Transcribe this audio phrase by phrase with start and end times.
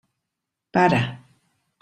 [0.73, 1.01] Para!